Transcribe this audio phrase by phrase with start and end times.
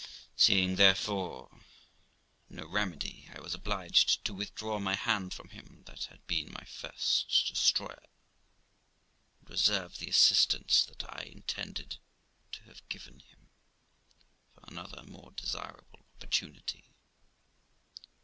[0.35, 1.61] Seeing, therefore,
[2.49, 6.55] no remedy, I was obliged to withdraw my hand from him, that had been m
[6.57, 8.01] y first destroyer,
[9.41, 11.97] and reserve the assistance, that I intended
[12.53, 13.51] to have given him,
[14.55, 16.83] for another more desirable opportunity.